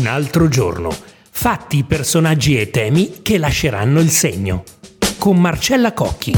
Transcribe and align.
Un 0.00 0.06
altro 0.06 0.48
giorno. 0.48 0.88
Fatti, 1.30 1.84
personaggi 1.84 2.58
e 2.58 2.70
temi 2.70 3.20
che 3.20 3.36
lasceranno 3.36 4.00
il 4.00 4.08
segno. 4.08 4.64
Con 5.18 5.38
Marcella 5.38 5.92
Cocchi. 5.92 6.34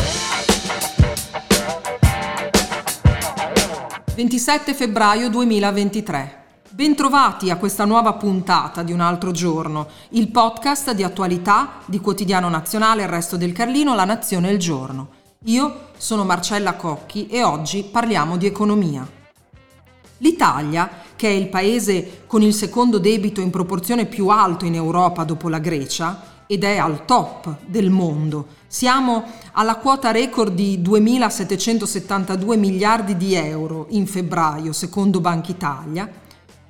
27 4.17 4.75
febbraio 4.75 5.31
2023. 5.31 6.45
Bentrovati 6.71 7.51
a 7.51 7.57
questa 7.57 7.85
nuova 7.85 8.15
puntata 8.15 8.83
di 8.83 8.91
Un 8.91 8.99
altro 8.99 9.31
giorno, 9.31 9.87
il 10.09 10.33
podcast 10.33 10.91
di 10.91 11.05
attualità 11.05 11.83
di 11.85 12.01
Quotidiano 12.01 12.49
Nazionale, 12.49 13.03
il 13.03 13.09
resto 13.09 13.37
del 13.37 13.53
Carlino, 13.53 13.95
La 13.95 14.05
Nazione 14.05 14.49
e 14.49 14.55
il 14.55 14.59
Giorno. 14.59 15.11
Io 15.45 15.91
sono 15.97 16.25
Marcella 16.25 16.75
Cocchi 16.75 17.29
e 17.29 17.45
oggi 17.45 17.85
parliamo 17.85 18.37
di 18.37 18.47
economia. 18.47 19.09
L'Italia, 20.19 20.89
che 21.23 21.29
è 21.29 21.31
il 21.31 21.47
paese 21.47 22.25
con 22.27 22.43
il 22.43 22.53
secondo 22.53 22.99
debito 22.99 23.41
in 23.41 23.51
proporzione 23.51 24.07
più 24.07 24.27
alto 24.27 24.65
in 24.65 24.75
Europa 24.75 25.23
dopo 25.23 25.49
la 25.49 25.61
Grecia, 25.61 26.21
ed 26.49 26.65
è 26.65 26.79
al 26.79 27.05
top 27.05 27.59
del 27.65 27.91
mondo. 27.91 28.49
Siamo 28.67 29.23
alla 29.53 29.77
quota 29.77 30.11
record 30.11 30.53
di 30.53 30.81
2.772 30.83 32.59
miliardi 32.59 33.17
di 33.17 33.35
euro 33.35 33.87
in 33.91 34.09
febbraio, 34.09 34.73
secondo 34.73 35.21
Banca 35.21 35.53
Italia. 35.53 36.11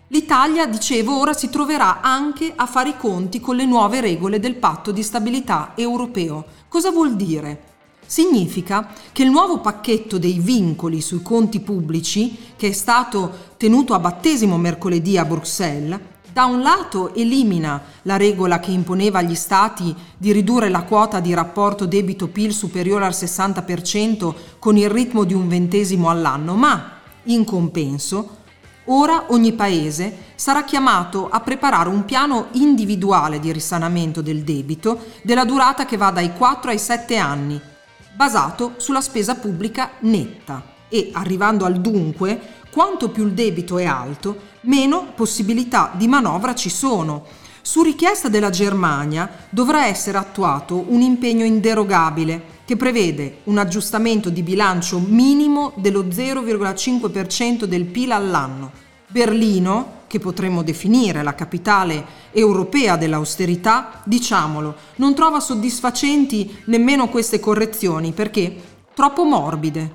L'Italia, 0.09 0.67
dicevo, 0.67 1.19
ora 1.19 1.33
si 1.33 1.49
troverà 1.49 2.03
anche 2.03 2.53
a 2.55 2.67
fare 2.67 2.91
i 2.91 2.97
conti 2.99 3.41
con 3.41 3.57
le 3.57 3.65
nuove 3.65 4.03
regole 4.03 4.39
del 4.39 4.57
patto 4.57 4.93
di 4.93 5.03
stabilità 5.03 5.73
europeo. 5.77 6.45
Cosa 6.69 6.91
vuol 6.91 7.17
dire? 7.17 7.72
Significa 8.13 8.91
che 9.11 9.23
il 9.23 9.31
nuovo 9.31 9.61
pacchetto 9.61 10.19
dei 10.19 10.39
vincoli 10.39 11.01
sui 11.01 11.23
conti 11.23 11.61
pubblici, 11.61 12.37
che 12.59 12.69
è 12.69 12.73
stato 12.73 13.55
tenuto 13.57 13.95
a 13.95 13.99
battesimo 14.01 14.59
mercoledì 14.59 15.17
a 15.17 15.25
Bruxelles, 15.25 15.99
da 16.31 16.45
un 16.45 16.61
lato 16.61 17.15
elimina 17.15 17.81
la 18.03 18.19
regola 18.19 18.61
che 18.61 18.71
imponeva 18.71 19.21
agli 19.21 19.35
Stati 19.35 19.97
di 20.19 20.31
ridurre 20.31 20.69
la 20.69 20.83
quota 20.83 21.21
di 21.21 21.33
rapporto 21.33 21.87
debito-PIL 21.87 22.53
superiore 22.53 23.07
al 23.07 23.13
60% 23.13 24.35
con 24.59 24.77
il 24.77 24.91
ritmo 24.91 25.25
di 25.25 25.33
un 25.33 25.49
ventesimo 25.49 26.11
all'anno, 26.11 26.55
ma 26.55 26.99
in 27.23 27.45
compenso 27.45 28.41
ora 28.87 29.25
ogni 29.29 29.55
Paese 29.55 30.33
sarà 30.35 30.65
chiamato 30.65 31.31
a 31.31 31.41
preparare 31.41 31.89
un 31.89 32.05
piano 32.05 32.49
individuale 32.53 33.41
di 33.41 33.51
risanamento 33.53 34.21
del 34.21 34.43
debito 34.43 34.99
della 35.23 35.47
durata 35.47 35.87
che 35.87 35.97
va 35.97 36.11
dai 36.11 36.35
4 36.35 36.71
ai 36.73 36.79
7 36.79 37.17
anni 37.17 37.71
basato 38.15 38.75
sulla 38.77 39.01
spesa 39.01 39.35
pubblica 39.35 39.93
netta 40.01 40.63
e, 40.89 41.11
arrivando 41.13 41.65
al 41.65 41.81
dunque, 41.81 42.41
quanto 42.71 43.11
più 43.11 43.27
il 43.27 43.33
debito 43.33 43.79
è 43.79 43.85
alto, 43.85 44.51
meno 44.63 45.13
possibilità 45.15 45.93
di 45.95 46.07
manovra 46.07 46.55
ci 46.55 46.69
sono. 46.69 47.25
Su 47.63 47.83
richiesta 47.83 48.29
della 48.29 48.51
Germania 48.51 49.31
dovrà 49.49 49.87
essere 49.87 50.19
attuato 50.19 50.85
un 50.89 51.01
impegno 51.01 51.45
inderogabile 51.45 52.61
che 52.65 52.77
prevede 52.77 53.39
un 53.45 53.59
aggiustamento 53.59 54.31
di 54.31 54.43
bilancio 54.43 54.99
minimo 54.99 55.73
dello 55.77 56.05
0,5% 56.05 57.65
del 57.65 57.85
PIL 57.85 58.11
all'anno. 58.13 58.71
Berlino, 59.09 60.01
che 60.13 60.19
potremmo 60.19 60.63
definire 60.63 61.23
la 61.23 61.35
capitale 61.35 62.05
europea 62.33 62.99
dell'austerità, 62.99 64.03
diciamolo, 64.05 64.75
non 64.97 65.15
trova 65.15 65.41
soddisfacenti 65.41 66.59
nemmeno 66.67 67.09
queste 67.09 67.41
correzioni 67.41 68.13
perché 68.13 68.55
troppo 68.93 69.25
morbide. 69.25 69.91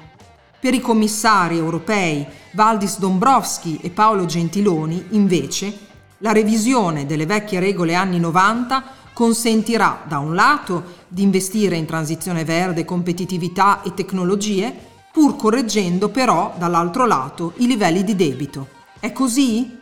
Per 0.60 0.74
i 0.74 0.82
commissari 0.82 1.58
europei 1.58 2.26
Valdis 2.54 2.98
Dombrovski 2.98 3.78
e 3.80 3.92
Paolo 3.92 4.26
Gentiloni, 4.26 5.06
invece, 5.10 5.78
la 6.18 6.32
revisione 6.32 7.06
delle 7.06 7.28
vecchie 7.28 7.60
regole 7.60 7.94
anni 7.94 8.20
90 8.20 8.84
consentirà 9.14 10.02
da 10.08 10.18
un 10.18 10.34
lato 10.34 10.96
di 11.08 11.22
investire 11.22 11.76
in 11.76 11.86
transizione 11.86 12.44
verde, 12.44 12.86
competitività 12.86 13.84
e 13.84 13.94
tecnologie, 13.94 14.76
pur 15.12 15.36
correggendo 15.36 16.10
però 16.10 16.56
dall'altro 16.58 17.06
lato 17.06 17.54
i 17.58 17.68
livelli 17.68 18.04
di 18.04 18.16
debito. 18.16 18.70
È 19.00 19.12
così? 19.12 19.77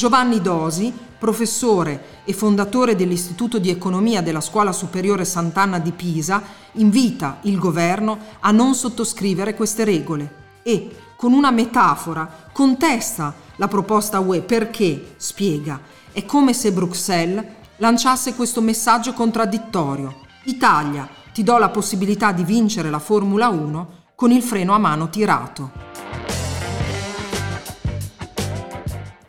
Giovanni 0.00 0.40
Dosi, 0.40 0.90
professore 1.18 2.22
e 2.24 2.32
fondatore 2.32 2.96
dell'Istituto 2.96 3.58
di 3.58 3.68
Economia 3.68 4.22
della 4.22 4.40
Scuola 4.40 4.72
Superiore 4.72 5.26
Sant'Anna 5.26 5.78
di 5.78 5.92
Pisa, 5.92 6.42
invita 6.72 7.40
il 7.42 7.58
governo 7.58 8.18
a 8.40 8.50
non 8.50 8.74
sottoscrivere 8.74 9.54
queste 9.54 9.84
regole 9.84 10.60
e, 10.62 10.88
con 11.16 11.34
una 11.34 11.50
metafora, 11.50 12.48
contesta 12.50 13.34
la 13.56 13.68
proposta 13.68 14.20
UE 14.20 14.40
perché, 14.40 15.16
spiega, 15.18 15.78
è 16.12 16.24
come 16.24 16.54
se 16.54 16.72
Bruxelles 16.72 17.44
lanciasse 17.76 18.34
questo 18.34 18.62
messaggio 18.62 19.12
contraddittorio. 19.12 20.20
Italia, 20.44 21.06
ti 21.34 21.42
do 21.42 21.58
la 21.58 21.68
possibilità 21.68 22.32
di 22.32 22.42
vincere 22.42 22.88
la 22.88 23.00
Formula 23.00 23.48
1 23.48 23.88
con 24.14 24.30
il 24.30 24.42
freno 24.42 24.72
a 24.72 24.78
mano 24.78 25.10
tirato. 25.10 25.89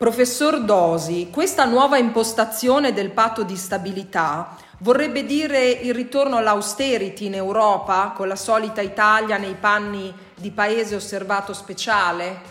Professor 0.02 0.64
Dosi, 0.64 1.30
questa 1.30 1.64
nuova 1.64 1.96
impostazione 1.96 2.92
del 2.92 3.12
patto 3.12 3.44
di 3.44 3.54
stabilità 3.54 4.56
vorrebbe 4.78 5.24
dire 5.24 5.68
il 5.68 5.94
ritorno 5.94 6.38
all'austerity 6.38 7.26
in 7.26 7.34
Europa 7.34 8.12
con 8.12 8.26
la 8.26 8.34
solita 8.34 8.80
Italia 8.80 9.36
nei 9.36 9.54
panni 9.54 10.12
di 10.34 10.50
paese 10.50 10.96
osservato 10.96 11.52
speciale? 11.52 12.42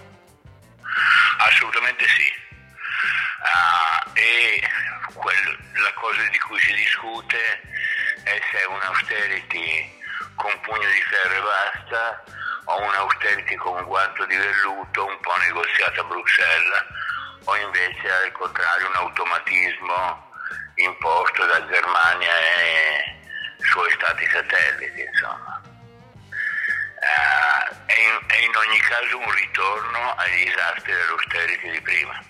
Assolutamente 1.39 2.05
sì. 2.07 2.31
Uh, 3.43 4.09
e 4.13 4.61
quel, 5.13 5.59
la 5.73 5.93
cosa 5.95 6.21
di 6.31 6.39
cui 6.39 6.59
si 6.61 6.71
discute 6.71 7.37
è 8.23 8.39
se 8.49 8.59
è 8.59 8.65
un 8.65 8.79
austerity 8.81 9.99
con 10.35 10.57
pugno 10.61 10.87
di 10.87 11.01
ferro 11.03 11.35
e 11.35 11.41
basta 11.41 12.23
o 12.63 12.81
un 12.81 12.93
austerity 12.95 13.55
con 13.55 13.75
un 13.75 13.83
guanto 13.83 14.25
di 14.27 14.37
velluto 14.37 15.05
un 15.05 15.19
po' 15.19 15.35
negoziato 15.35 15.99
a 15.99 16.03
Bruxelles 16.05 16.99
o 17.43 17.55
invece 17.55 18.11
al 18.11 18.31
contrario 18.31 18.87
un 18.87 18.95
automatismo 18.95 20.29
imposto 20.75 21.45
da 21.45 21.65
Germania 21.67 22.35
e 22.35 23.19
suoi 23.63 23.91
stati 23.91 24.25
satelliti, 24.27 25.01
insomma. 25.01 25.61
Uh, 27.01 27.75
è, 27.85 27.93
in, 27.97 28.19
è 28.27 28.37
in 28.37 28.55
ogni 28.55 28.79
caso 28.79 29.17
un 29.17 29.31
ritorno 29.31 30.13
ai 30.17 30.45
disastri 30.45 30.93
dell'austerity 30.93 31.71
di 31.71 31.81
prima. 31.81 32.23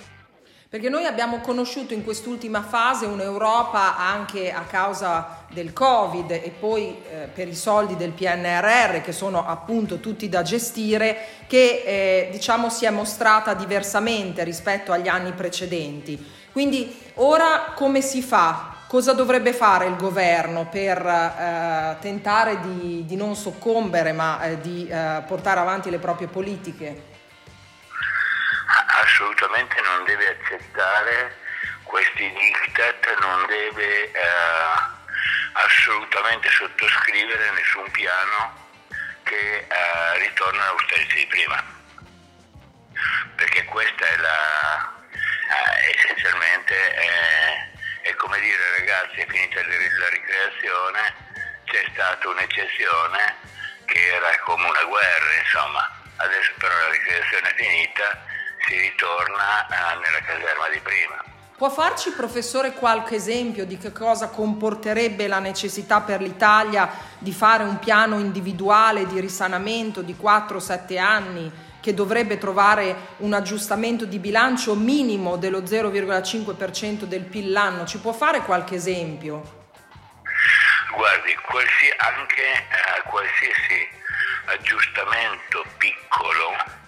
Perché 0.72 0.88
noi 0.88 1.06
abbiamo 1.06 1.40
conosciuto 1.40 1.94
in 1.94 2.02
quest'ultima 2.02 2.62
fase 2.62 3.06
un'Europa 3.06 3.98
anche 3.98 4.54
a 4.54 4.62
causa 4.62 5.44
del 5.52 5.74
Covid 5.74 6.32
e 6.32 6.54
poi 6.58 6.96
eh, 7.10 7.28
per 7.28 7.50
i 7.50 7.56
soldi 7.56 7.98
del 7.98 8.12
PNRR 8.12 9.02
che 9.02 9.12
sono 9.12 9.46
appunto 9.46 10.00
tutti 10.00 10.30
da 10.30 10.44
gestire 10.44 11.18
che 11.48 11.84
eh, 11.86 12.30
diciamo 12.32 12.70
si 12.70 12.86
è 12.86 12.90
mostrata 12.90 13.54
diversamente 13.54 14.46
rispetto 14.46 14.94
agli 14.94 15.10
anni 15.10 15.34
precedenti. 15.34 16.18
Quindi 16.54 16.98
ora 17.16 17.74
come 17.76 18.00
si 18.00 18.22
fa? 18.22 18.76
Cosa 18.88 19.12
dovrebbe 19.12 19.52
fare 19.52 19.88
il 19.88 19.98
governo 19.98 20.70
per 20.72 21.06
eh, 21.06 21.98
tentare 22.00 22.62
di, 22.62 23.04
di, 23.06 23.18
non 23.18 23.36
soccombere 23.36 24.14
ma 24.14 24.42
eh, 24.44 24.62
di 24.62 24.88
eh, 24.88 25.22
portare 25.28 25.60
avanti 25.60 25.90
le 25.90 26.00
proprie 26.00 26.30
politiche? 26.30 27.11
Assolutamente 29.22 29.80
non 29.82 30.04
deve 30.04 30.28
accettare 30.30 31.38
questi 31.84 32.32
diktat, 32.32 33.20
non 33.20 33.46
deve 33.46 34.12
eh, 34.12 34.20
assolutamente 35.54 36.50
sottoscrivere 36.50 37.52
nessun 37.52 37.90
piano 37.92 38.70
che 39.24 39.68
eh, 39.68 40.18
ritorna 40.18 40.64
all'austerity 40.64 41.16
di 41.18 41.28
prima. 41.28 41.64
Perché 43.36 43.64
questa 43.66 44.06
è 44.08 44.18
la, 44.18 45.04
eh, 45.12 45.96
essenzialmente 45.96 46.94
è, 46.94 47.72
è, 48.02 48.16
come 48.16 48.40
dire 48.40 48.78
ragazzi 48.80 49.20
è 49.20 49.28
finita 49.28 49.62
la 49.62 50.10
ricreazione, 50.10 51.16
c'è 51.66 51.86
stata 51.92 52.28
un'eccezione 52.28 53.36
che 53.86 54.16
era 54.16 54.36
come 54.40 54.68
una 54.68 54.84
guerra, 54.84 55.34
insomma, 55.36 56.02
adesso 56.18 56.52
però 56.58 56.74
la 56.74 56.90
ricreazione 56.90 57.50
è 57.50 57.56
finita 57.56 58.30
si 58.72 58.80
ritorna 58.80 59.68
eh, 59.68 59.96
nella 59.96 60.22
caserma 60.26 60.70
di 60.72 60.80
prima. 60.80 61.24
Può 61.58 61.70
farci, 61.70 62.12
professore, 62.12 62.72
qualche 62.72 63.16
esempio 63.16 63.66
di 63.66 63.78
che 63.78 63.92
cosa 63.92 64.30
comporterebbe 64.30 65.28
la 65.28 65.40
necessità 65.40 66.00
per 66.02 66.22
l'Italia 66.22 66.90
di 67.20 67.34
fare 67.34 67.64
un 67.64 67.78
piano 67.78 68.18
individuale 68.18 69.06
di 69.06 69.20
risanamento 69.20 70.02
di 70.02 70.16
4-7 70.20 70.98
anni 70.98 71.52
che 71.82 71.94
dovrebbe 71.94 72.38
trovare 72.38 73.16
un 73.18 73.34
aggiustamento 73.34 74.06
di 74.06 74.18
bilancio 74.18 74.74
minimo 74.74 75.36
dello 75.36 75.60
0,5% 75.60 77.04
del 77.04 77.26
PIL 77.26 77.52
l'anno? 77.52 77.86
Ci 77.86 78.00
può 78.00 78.14
fare 78.14 78.42
qualche 78.42 78.76
esempio? 78.76 79.60
Guardi, 80.96 81.36
qualsi, 81.46 81.92
anche 81.98 82.42
eh, 82.42 83.10
qualsiasi 83.10 84.00
aggiustamento 84.46 85.64
piccolo 85.78 86.81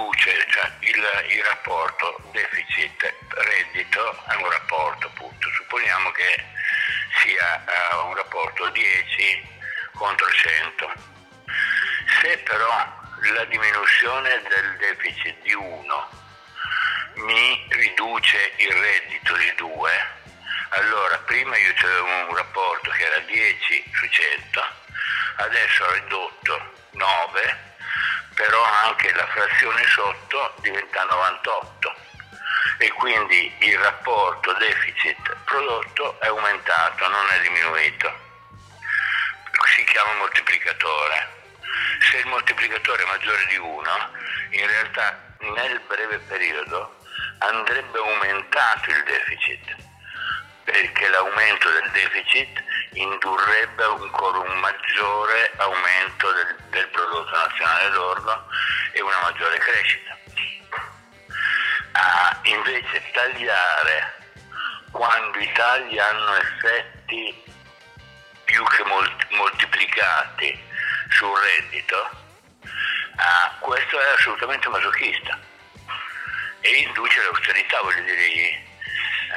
produce 0.00 0.46
cioè 0.48 0.70
il, 0.80 1.34
il, 1.36 1.44
rapporto 1.44 2.16
deficit-reddito 2.32 4.24
è 4.28 4.34
un 4.36 4.50
rapporto 4.50 5.08
appunto, 5.08 5.50
supponiamo 5.52 6.10
che 6.12 6.44
sia 7.22 7.64
uh, 7.66 8.06
un 8.06 8.14
rapporto 8.14 8.68
10 8.70 9.48
contro 9.92 10.26
100. 10.26 10.92
Se 12.22 12.38
però 12.38 12.98
la 13.34 13.44
diminuzione 13.44 14.42
del 14.48 14.76
deficit 14.78 15.42
di 15.42 15.52
1 15.52 16.08
mi 17.16 17.66
riduce 17.68 18.54
il 18.56 18.72
reddito 18.72 19.36
di 19.36 19.52
2, 19.56 19.90
allora 20.70 21.18
prima 21.18 21.58
io 21.58 21.74
avevo 21.76 22.28
un 22.28 22.36
rapporto 22.36 22.90
che 22.90 23.04
era 23.04 23.18
10 23.18 23.84
su 23.92 24.08
100, 24.08 24.64
adesso 25.36 25.84
ho 25.84 25.92
ridotto 25.92 26.72
9 26.92 27.69
però 28.34 28.62
anche 28.62 29.12
la 29.12 29.26
frazione 29.26 29.84
sotto 29.86 30.54
diventa 30.60 31.04
98 31.04 31.94
e 32.78 32.88
quindi 32.92 33.52
il 33.58 33.78
rapporto 33.78 34.52
deficit 34.54 35.36
prodotto 35.44 36.18
è 36.20 36.26
aumentato, 36.26 37.08
non 37.08 37.28
è 37.30 37.40
diminuito. 37.40 38.28
Si 39.76 39.84
chiama 39.84 40.14
moltiplicatore. 40.14 41.38
Se 42.10 42.16
il 42.18 42.26
moltiplicatore 42.26 43.02
è 43.02 43.06
maggiore 43.06 43.46
di 43.46 43.56
1, 43.56 43.90
in 44.50 44.66
realtà 44.66 45.34
nel 45.40 45.80
breve 45.86 46.18
periodo 46.20 46.96
andrebbe 47.38 47.98
aumentato 47.98 48.90
il 48.90 49.02
deficit, 49.04 49.76
perché 50.64 51.08
l'aumento 51.08 51.70
del 51.70 51.90
deficit 51.90 52.62
indurrebbe 52.92 53.84
ancora 53.84 54.38
un 54.38 54.58
maggiore 54.58 55.52
aumento 55.56 56.32
del, 56.32 56.56
del 56.70 56.88
prodotto 56.88 57.30
nazionale 57.30 57.88
lordo 57.90 58.46
e 58.92 59.00
una 59.02 59.20
maggiore 59.22 59.58
crescita. 59.58 60.18
A 61.92 62.38
invece 62.44 63.02
tagliare 63.12 64.18
quando 64.90 65.38
i 65.38 65.52
tagli 65.52 65.98
hanno 65.98 66.34
effetti 66.36 67.44
più 68.44 68.64
che 68.64 68.84
moltiplicati 69.30 70.62
sul 71.10 71.38
reddito, 71.38 72.10
ah, 73.16 73.56
questo 73.60 74.00
è 74.00 74.14
assolutamente 74.16 74.68
masochista 74.68 75.38
e 76.60 76.70
induce 76.70 77.22
l'austerità, 77.22 77.80
voglio 77.80 78.02
dire, 78.02 78.68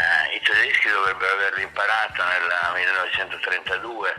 eh, 0.03 0.35
I 0.35 0.41
tedeschi 0.41 0.89
dovrebbero 0.89 1.33
averlo 1.33 1.61
imparato 1.61 2.23
nel 2.23 2.73
1932 2.73 4.15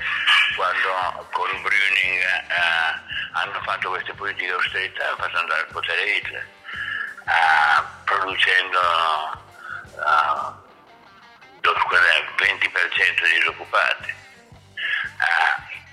quando 0.56 1.28
con 1.30 1.62
Brüning 1.62 2.22
eh, 2.22 3.00
hanno 3.32 3.60
fatto 3.62 3.90
queste 3.90 4.14
politiche 4.14 4.46
di 4.46 4.52
austerità 4.52 5.02
e 5.02 5.06
hanno 5.06 5.16
fatto 5.16 5.36
andare 5.36 5.60
al 5.60 5.72
potere 5.72 6.04
Hitler, 6.04 6.46
eh, 7.26 7.82
producendo 8.04 8.80
il 11.60 11.70
eh, 11.98 12.44
20% 12.44 13.24
di 13.24 13.34
disoccupati. 13.38 14.12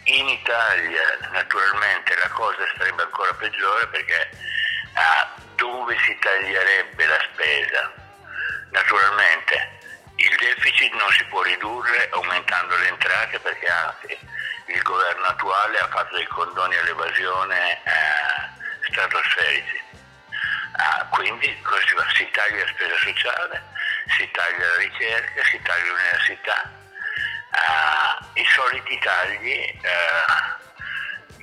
In 0.04 0.28
Italia 0.28 1.04
naturalmente 1.32 2.16
la 2.16 2.30
cosa 2.30 2.66
sarebbe 2.76 3.04
ancora 3.04 3.34
peggiore 3.34 3.88
perché 3.88 4.30
eh, 4.32 5.28
dove 5.56 5.96
si 6.06 6.18
taglierebbe 6.20 7.06
la 7.06 7.20
spesa? 7.32 7.94
Naturalmente 8.72 9.80
deficit 10.42 10.92
non 10.94 11.10
si 11.12 11.24
può 11.26 11.42
ridurre 11.44 12.10
aumentando 12.12 12.76
le 12.78 12.88
entrate 12.88 13.40
perché 13.40 13.68
anzi 13.68 14.18
il 14.66 14.82
governo 14.82 15.26
attuale 15.26 15.78
ha 15.78 15.88
fatto 15.88 16.16
dei 16.16 16.26
condoni 16.28 16.76
all'evasione 16.78 17.84
eh, 17.84 18.90
stratosferici. 18.90 19.80
Ah, 20.74 21.06
quindi 21.12 21.46
si, 21.46 21.96
si 22.16 22.30
taglia 22.32 22.64
la 22.64 22.72
spesa 22.72 22.98
sociale, 22.98 23.64
si 24.18 24.30
taglia 24.32 24.68
la 24.68 24.78
ricerca, 24.78 25.44
si 25.44 25.62
taglia 25.62 25.92
l'università. 25.92 26.72
Ah, 27.52 28.26
I 28.34 28.46
soliti 28.46 28.98
tagli 29.00 29.50
eh, 29.50 29.80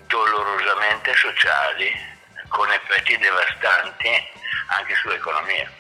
dolorosamente 0.06 1.14
sociali 1.14 2.16
con 2.48 2.70
effetti 2.72 3.16
devastanti 3.18 4.28
anche 4.68 4.94
sull'economia. 4.96 5.77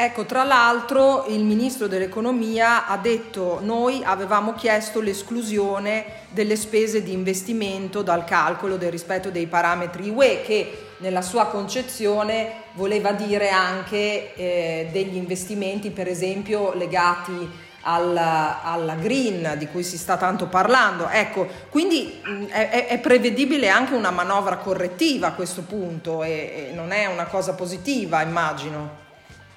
Ecco, 0.00 0.26
tra 0.26 0.44
l'altro 0.44 1.24
il 1.26 1.42
ministro 1.42 1.88
dell'economia 1.88 2.86
ha 2.86 2.96
detto 2.98 3.58
noi 3.60 4.00
avevamo 4.04 4.54
chiesto 4.54 5.00
l'esclusione 5.00 6.04
delle 6.30 6.54
spese 6.54 7.02
di 7.02 7.12
investimento 7.12 8.02
dal 8.02 8.22
calcolo 8.22 8.76
del 8.76 8.92
rispetto 8.92 9.28
dei 9.30 9.48
parametri 9.48 10.08
UE 10.08 10.42
che 10.42 10.90
nella 10.98 11.20
sua 11.20 11.46
concezione 11.46 12.66
voleva 12.74 13.10
dire 13.10 13.48
anche 13.48 14.36
eh, 14.36 14.88
degli 14.92 15.16
investimenti 15.16 15.90
per 15.90 16.06
esempio 16.06 16.74
legati 16.74 17.50
alla, 17.80 18.62
alla, 18.62 18.94
green 18.94 19.56
di 19.58 19.66
cui 19.66 19.82
si 19.82 19.98
sta 19.98 20.16
tanto 20.16 20.46
parlando. 20.46 21.08
Ecco, 21.08 21.48
quindi 21.70 22.20
mh, 22.22 22.44
è, 22.50 22.86
è, 22.86 22.98
prevedibile 23.00 23.68
anche 23.68 23.94
una 23.94 24.12
manovra 24.12 24.58
correttiva 24.58 25.26
a 25.26 25.32
questo 25.32 25.62
punto 25.62 26.22
e, 26.22 26.68
e 26.70 26.72
non 26.72 26.92
è 26.92 27.06
una 27.06 27.24
cosa 27.24 27.54
positiva 27.54 28.22
immagino. 28.22 29.06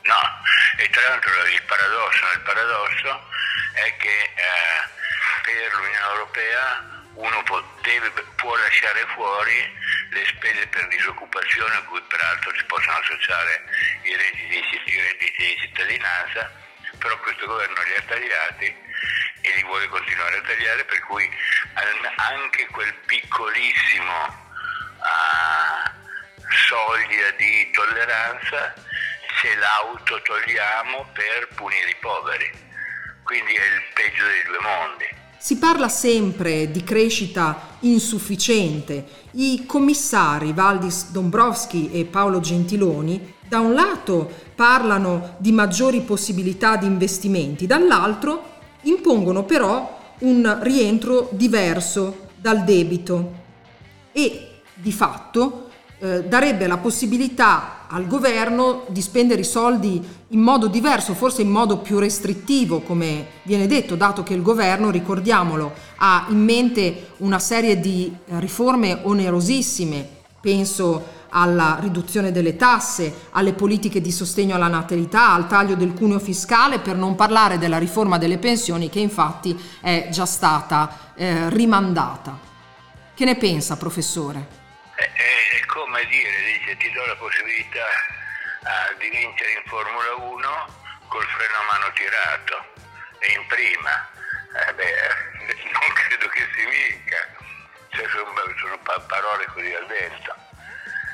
No, 0.03 0.43
e 0.77 0.89
tra 0.89 1.09
l'altro 1.09 1.31
il 1.45 1.61
paradosso 1.63 2.25
nel 2.27 2.41
paradosso 2.41 3.29
è 3.73 3.95
che 3.97 4.31
eh, 4.33 4.89
per 5.43 5.73
l'Unione 5.73 6.05
Europea 6.05 6.99
uno 7.13 7.43
può, 7.43 7.61
deve, 7.81 8.09
può, 8.35 8.55
lasciare 8.55 9.05
fuori 9.13 9.77
le 10.09 10.25
spese 10.25 10.65
per 10.67 10.87
disoccupazione 10.87 11.75
a 11.75 11.83
cui 11.83 12.01
peraltro 12.03 12.51
si 12.55 12.63
possono 12.65 12.97
associare 12.97 13.63
i 14.03 14.15
redditi, 14.15 14.81
i 14.85 15.01
redditi 15.01 15.45
di 15.45 15.57
cittadinanza, 15.59 16.51
però 16.97 17.17
questo 17.19 17.45
governo 17.45 17.83
li 17.83 17.95
ha 17.95 18.01
tagliati 18.07 18.75
e 19.41 19.55
li 19.55 19.63
vuole 19.63 19.87
continuare 19.87 20.37
a 20.37 20.41
tagliare, 20.41 20.85
per 20.85 20.99
cui 21.01 21.29
anche 22.15 22.67
quel 22.67 22.93
piccolissimo 23.05 24.49
uh, 24.97 25.89
soglia 26.49 27.29
di 27.31 27.69
tolleranza 27.71 28.73
ce 29.39 29.55
l'autotogliamo 29.55 31.05
per 31.13 31.47
punire 31.55 31.89
i 31.89 31.99
poveri. 32.01 32.49
Quindi 33.23 33.53
è 33.53 33.63
il 33.63 33.83
peggio 33.93 34.25
dei 34.25 34.43
due 34.45 34.59
mondi. 34.61 35.05
Si 35.37 35.57
parla 35.57 35.89
sempre 35.89 36.69
di 36.69 36.83
crescita 36.83 37.77
insufficiente. 37.79 39.05
I 39.31 39.65
commissari 39.65 40.53
Valdis 40.53 41.11
Dombrovski 41.11 41.91
e 41.91 42.05
Paolo 42.05 42.39
Gentiloni 42.39 43.35
da 43.47 43.59
un 43.59 43.73
lato 43.73 44.31
parlano 44.55 45.35
di 45.39 45.51
maggiori 45.51 46.01
possibilità 46.01 46.77
di 46.77 46.85
investimenti, 46.85 47.67
dall'altro 47.67 48.59
impongono 48.83 49.43
però 49.43 49.99
un 50.19 50.59
rientro 50.61 51.29
diverso 51.31 52.27
dal 52.35 52.63
debito 52.63 53.39
e 54.11 54.61
di 54.73 54.91
fatto 54.91 55.69
eh, 55.99 56.23
darebbe 56.23 56.67
la 56.67 56.77
possibilità 56.77 57.80
al 57.93 58.07
governo 58.07 58.85
di 58.87 59.01
spendere 59.01 59.41
i 59.41 59.45
soldi 59.45 60.01
in 60.29 60.39
modo 60.39 60.67
diverso, 60.67 61.13
forse 61.13 61.41
in 61.41 61.49
modo 61.49 61.77
più 61.77 61.99
restrittivo, 61.99 62.81
come 62.81 63.27
viene 63.43 63.67
detto, 63.67 63.95
dato 63.95 64.23
che 64.23 64.33
il 64.33 64.41
governo, 64.41 64.89
ricordiamolo, 64.89 65.73
ha 65.97 66.25
in 66.29 66.41
mente 66.41 67.09
una 67.17 67.39
serie 67.39 67.79
di 67.79 68.13
riforme 68.37 68.99
onerosissime, 69.03 70.07
penso 70.39 71.19
alla 71.33 71.77
riduzione 71.79 72.31
delle 72.31 72.55
tasse, 72.55 73.27
alle 73.31 73.53
politiche 73.53 74.01
di 74.01 74.11
sostegno 74.11 74.55
alla 74.55 74.67
natalità, 74.67 75.33
al 75.33 75.47
taglio 75.47 75.75
del 75.75 75.93
cuneo 75.93 76.19
fiscale, 76.19 76.79
per 76.79 76.95
non 76.95 77.15
parlare 77.15 77.57
della 77.57 77.77
riforma 77.77 78.17
delle 78.17 78.37
pensioni 78.37 78.89
che 78.89 78.99
infatti 78.99 79.57
è 79.81 80.07
già 80.11 80.25
stata 80.25 81.13
eh, 81.15 81.49
rimandata. 81.49 82.37
Che 83.13 83.25
ne 83.25 83.35
pensa, 83.35 83.75
professore? 83.75 84.59
Come 85.67 86.05
dire, 86.05 86.41
dice 86.43 86.77
ti 86.77 86.91
do 86.91 87.05
la 87.05 87.15
possibilità 87.15 87.85
uh, 88.59 88.97
di 88.97 89.09
vincere 89.09 89.51
in 89.51 89.63
Formula 89.65 90.15
1 90.15 90.79
col 91.07 91.25
freno 91.25 91.57
a 91.57 91.71
mano 91.71 91.91
tirato 91.93 92.73
e 93.19 93.31
in 93.33 93.45
prima. 93.47 94.09
Eh 94.67 94.73
beh, 94.73 94.93
non 95.71 95.93
credo 95.93 96.27
che 96.27 96.47
si 96.53 96.65
vinca, 96.65 97.27
cioè, 97.89 98.07
sono, 98.09 98.33
sono 98.59 98.79
parole 99.07 99.45
così 99.53 99.73
al 99.73 99.85
vento. 99.87 100.35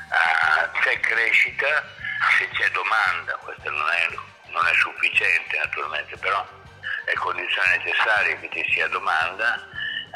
Uh, 0.08 0.78
c'è 0.80 0.98
crescita 1.00 1.96
se 2.38 2.48
c'è 2.50 2.68
domanda, 2.70 3.36
questo 3.36 3.70
non 3.70 3.88
è, 3.90 4.08
non 4.50 4.66
è 4.66 4.74
sufficiente 4.74 5.58
naturalmente, 5.58 6.16
però 6.16 6.46
è 7.04 7.12
condizione 7.14 7.78
necessaria 7.78 8.36
che 8.38 8.50
ci 8.52 8.72
sia 8.72 8.88
domanda, 8.88 9.66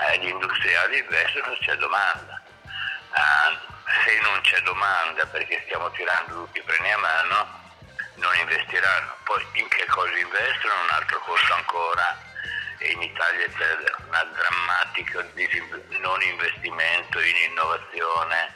eh, 0.08 0.18
gli 0.18 0.28
industriali 0.28 0.98
investono 0.98 1.54
se 1.54 1.64
c'è 1.64 1.76
domanda. 1.76 2.41
Uh, 3.12 3.70
se 4.04 4.18
non 4.20 4.40
c'è 4.40 4.60
domanda 4.62 5.26
perché 5.26 5.62
stiamo 5.66 5.90
tirando 5.90 6.44
tutti 6.44 6.58
i 6.58 6.62
freni 6.64 6.92
a 6.92 6.98
mano, 6.98 7.60
non 8.14 8.34
investiranno. 8.36 9.16
Poi 9.24 9.46
in 9.54 9.68
che 9.68 9.84
cosa 9.86 10.16
investono? 10.16 10.74
Un 10.82 10.90
altro 10.90 11.18
costo 11.20 11.52
ancora 11.54 12.30
in 12.78 13.02
Italia 13.02 13.46
c'è 13.56 13.76
una 14.08 14.24
drammatica 14.24 15.24
non 16.00 16.22
investimento 16.22 17.20
in 17.20 17.36
innovazione 17.50 18.54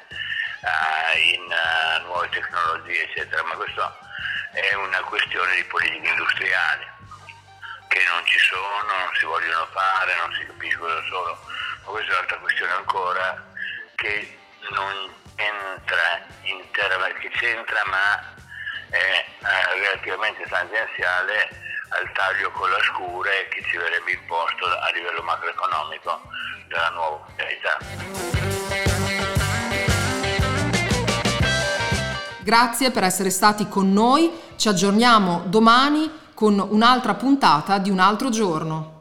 uh, 0.60 1.18
in 1.18 1.42
uh, 1.42 2.06
nuove 2.06 2.28
tecnologie, 2.30 3.04
eccetera, 3.04 3.42
ma 3.44 3.54
questo 3.54 3.98
è 4.52 4.74
una 4.74 5.00
questione 5.02 5.54
di 5.56 5.64
politica 5.64 6.08
industriale 6.08 6.94
che 7.88 8.02
non 8.08 8.24
ci 8.26 8.38
sono, 8.38 8.82
non 8.82 9.14
si 9.14 9.24
vogliono 9.24 9.66
fare, 9.72 10.16
non 10.16 10.34
si 10.34 10.46
capisce 10.46 10.76
cosa 10.76 11.02
sono, 11.08 11.38
ma 11.84 11.90
questa 11.90 12.10
è 12.10 12.14
un'altra 12.14 12.38
questione 12.38 12.72
ancora 12.72 13.44
che 13.94 14.35
non 14.70 15.14
entra 15.36 16.26
in 16.42 16.62
terra, 16.72 17.06
che 17.20 17.28
c'entra 17.30 17.82
ma 17.86 18.34
è 18.90 18.96
eh, 18.96 19.80
relativamente 19.80 20.44
tangenziale 20.48 21.48
al 21.90 22.10
taglio 22.12 22.50
con 22.50 22.70
la 22.70 22.80
scura 22.82 23.30
che 23.50 23.62
ci 23.62 23.76
verrebbe 23.76 24.12
imposto 24.12 24.66
a 24.66 24.90
livello 24.92 25.22
macroeconomico 25.22 26.20
dalla 26.68 26.90
nuova 26.90 27.26
modalità. 27.28 27.78
Grazie 32.42 32.90
per 32.92 33.02
essere 33.02 33.30
stati 33.30 33.68
con 33.68 33.92
noi, 33.92 34.30
ci 34.56 34.68
aggiorniamo 34.68 35.44
domani 35.46 36.30
con 36.32 36.58
un'altra 36.58 37.14
puntata 37.14 37.78
di 37.78 37.90
un 37.90 37.98
altro 37.98 38.30
giorno. 38.30 38.95